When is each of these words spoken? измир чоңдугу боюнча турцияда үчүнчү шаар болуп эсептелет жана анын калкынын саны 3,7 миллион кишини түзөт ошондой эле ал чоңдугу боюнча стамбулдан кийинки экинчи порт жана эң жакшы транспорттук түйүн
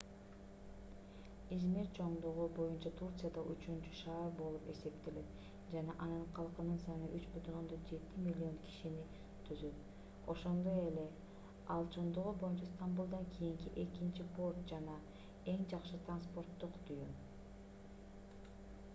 измир 1.55 1.89
чоңдугу 1.97 2.45
боюнча 2.59 2.91
турцияда 3.01 3.41
үчүнчү 3.55 3.91
шаар 3.99 4.31
болуп 4.39 4.65
эсептелет 4.73 5.43
жана 5.73 5.95
анын 6.05 6.23
калкынын 6.39 6.79
саны 6.85 7.11
3,7 7.19 8.07
миллион 8.29 8.57
кишини 8.63 9.03
түзөт 9.51 9.85
ошондой 10.35 10.81
эле 10.87 11.05
ал 11.77 11.87
чоңдугу 11.97 12.33
боюнча 12.45 12.71
стамбулдан 12.73 13.29
кийинки 13.37 13.75
экинчи 13.85 14.27
порт 14.39 14.65
жана 14.75 14.99
эң 15.55 15.69
жакшы 15.77 16.01
транспорттук 16.09 16.83
түйүн 16.91 17.17